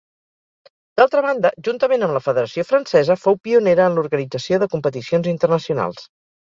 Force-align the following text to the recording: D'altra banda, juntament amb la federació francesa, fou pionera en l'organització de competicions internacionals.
D'altra 1.01 1.21
banda, 1.25 1.51
juntament 1.67 2.07
amb 2.07 2.15
la 2.17 2.23
federació 2.29 2.65
francesa, 2.71 3.19
fou 3.27 3.41
pionera 3.49 3.87
en 3.93 4.01
l'organització 4.01 4.65
de 4.65 4.71
competicions 4.77 5.35
internacionals. 5.39 6.15